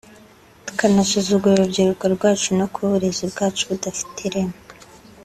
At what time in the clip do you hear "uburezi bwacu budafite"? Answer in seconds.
2.89-4.19